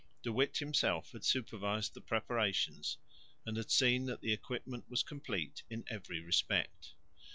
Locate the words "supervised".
1.23-1.93